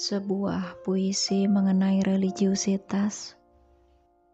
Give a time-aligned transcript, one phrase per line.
[0.00, 3.36] sebuah puisi mengenai religiusitas,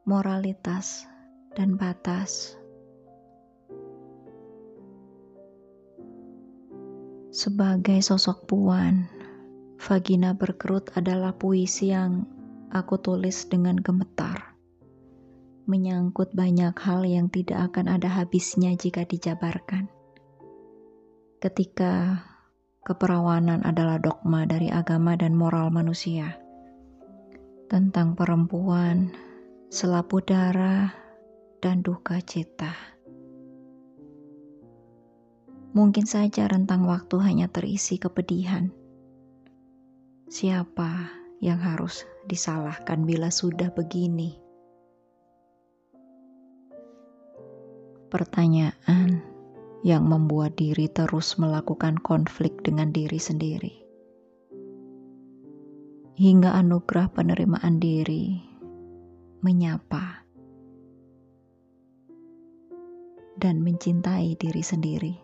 [0.06, 1.11] moralitas,
[1.58, 2.54] dan batas.
[7.35, 9.10] Sebagai sosok puan,
[9.83, 12.22] Vagina Berkerut adalah puisi yang
[12.71, 14.54] aku tulis dengan gemetar.
[15.67, 19.91] Menyangkut banyak hal yang tidak akan ada habisnya jika dijabarkan.
[21.42, 22.23] Ketika
[22.86, 26.38] keperawanan adalah dogma dari agama dan moral manusia.
[27.66, 29.10] Tentang perempuan,
[29.74, 30.94] selapu darah,
[31.58, 32.70] dan duka cita.
[35.74, 38.70] Mungkin saja rentang waktu hanya terisi kepedihan.
[40.30, 41.10] Siapa
[41.42, 44.38] yang harus disalahkan bila sudah begini?
[48.08, 49.35] Pertanyaan
[49.86, 53.74] yang membuat diri terus melakukan konflik dengan diri sendiri.
[56.19, 58.34] Hingga anugerah penerimaan diri
[59.46, 60.27] menyapa
[63.38, 65.14] dan mencintai diri sendiri.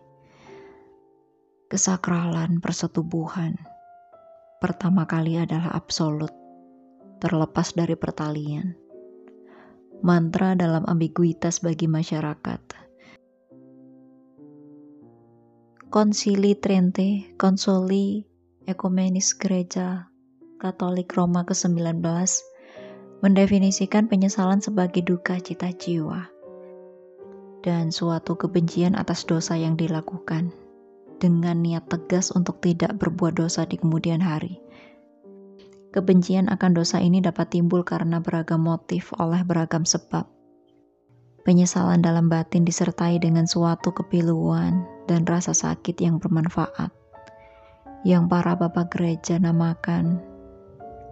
[1.67, 3.59] Kesakralan persetubuhan
[4.63, 6.31] pertama kali adalah absolut,
[7.19, 8.79] terlepas dari pertalian.
[9.99, 12.82] Mantra dalam ambiguitas bagi masyarakat
[15.93, 18.25] Konsili Trente, Konsoli
[18.65, 20.09] Ekumenis Gereja
[20.57, 22.01] Katolik Roma ke-19
[23.21, 26.33] mendefinisikan penyesalan sebagai duka cita jiwa
[27.61, 30.49] dan suatu kebencian atas dosa yang dilakukan
[31.21, 34.57] dengan niat tegas untuk tidak berbuat dosa di kemudian hari.
[35.93, 40.25] Kebencian akan dosa ini dapat timbul karena beragam motif oleh beragam sebab.
[41.45, 46.91] Penyesalan dalam batin disertai dengan suatu kepiluan dan rasa sakit yang bermanfaat,
[48.07, 50.19] yang para bapak gereja namakan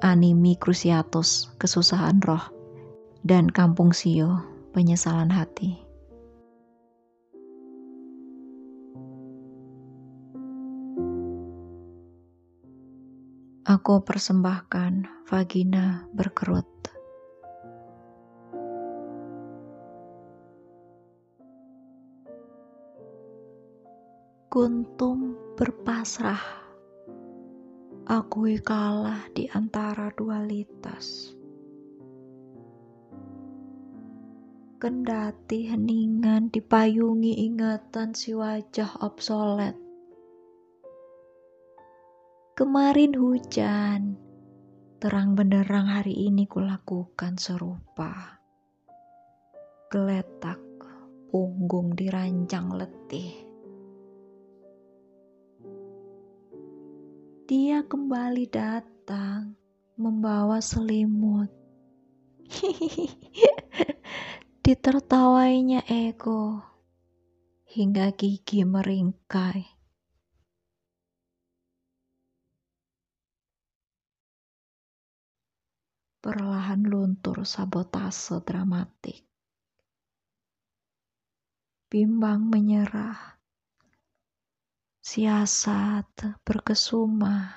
[0.01, 2.41] animi cruciatus, kesusahan roh,
[3.21, 4.41] dan kampung sio,
[4.73, 5.77] penyesalan hati.
[13.61, 16.80] Aku persembahkan vagina berkerut.
[24.51, 26.44] Kuntum berpasrah.
[28.03, 31.31] Akui kalah di antara dualitas.
[34.75, 39.79] Kendati heningan dipayungi ingatan si wajah obsolet.
[42.51, 44.19] Kemarin hujan,
[45.00, 48.44] terang benderang hari ini kulakukan serupa.
[49.88, 50.59] Geletak
[51.31, 53.50] punggung dirancang letih
[57.51, 59.59] dia kembali datang
[60.00, 61.51] membawa selimut.
[64.63, 66.63] Ditertawainya ego
[67.67, 69.67] hingga gigi meringkai.
[76.23, 79.28] Perlahan luntur sabotase dramatik.
[81.91, 83.41] Bimbang menyerah
[85.11, 87.51] siasat berkesuma.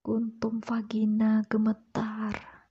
[0.00, 2.64] Kuntum vagina gemetar,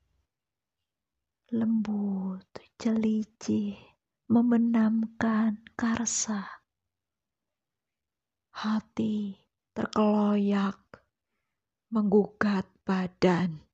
[1.53, 2.49] lembut,
[2.81, 3.77] jeliji,
[4.25, 6.65] membenamkan karsa.
[8.57, 9.37] Hati
[9.77, 10.81] terkeloyak,
[11.93, 13.66] menggugat badan.